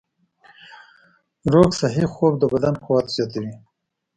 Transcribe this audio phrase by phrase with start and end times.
[1.53, 3.53] روغ صحي خوب د بدن قوت زیاتوي.